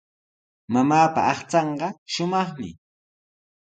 Mamaapa 0.73 1.21
aqchanqa 1.33 1.87
shumaqmi. 2.13 2.69